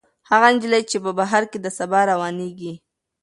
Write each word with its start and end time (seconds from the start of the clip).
هغه 0.29 0.47
نجلۍ 0.53 0.83
چې 0.91 0.97
په 1.03 1.11
بهر 1.19 1.43
کې 1.51 1.57
ده، 1.63 1.69
سبا 1.79 1.99
راروانېږي. 2.07 2.73